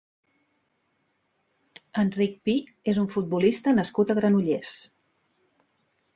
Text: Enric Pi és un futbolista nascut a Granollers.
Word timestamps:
Enric 2.05 2.39
Pi 2.49 2.57
és 2.95 3.01
un 3.03 3.11
futbolista 3.17 3.75
nascut 3.83 4.15
a 4.17 4.19
Granollers. 4.23 4.75